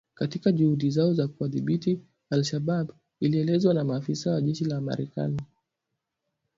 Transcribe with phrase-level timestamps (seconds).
[0.15, 1.99] katika juhudi zao za kuwadhibiti
[2.29, 5.41] al-Shabaab ilielezewa na maafisa wa jeshi la Marekani